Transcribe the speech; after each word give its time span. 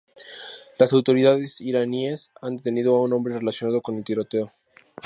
Las 0.79 0.93
autoridades 0.93 1.61
iraníes 1.61 2.31
han 2.41 2.57
detenido 2.57 2.95
a 2.95 3.03
un 3.03 3.13
hombre 3.13 3.37
relacionado 3.37 3.83
con 3.83 3.97
el 3.97 4.03
tiroteo. 4.03 4.51